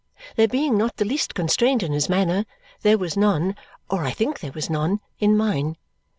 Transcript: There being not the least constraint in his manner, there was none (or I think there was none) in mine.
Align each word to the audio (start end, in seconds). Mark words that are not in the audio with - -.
There 0.35 0.47
being 0.47 0.77
not 0.79 0.97
the 0.97 1.05
least 1.05 1.35
constraint 1.35 1.83
in 1.83 1.91
his 1.91 2.09
manner, 2.09 2.45
there 2.81 2.97
was 2.97 3.15
none 3.15 3.55
(or 3.87 4.03
I 4.03 4.09
think 4.09 4.39
there 4.39 4.49
was 4.51 4.67
none) 4.67 4.99
in 5.19 5.37
mine. 5.37 5.77